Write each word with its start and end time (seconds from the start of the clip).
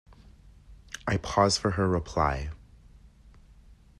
I 1.05 1.17
pause 1.17 1.59
for 1.59 1.69
her 1.69 1.87
reply. 1.87 2.49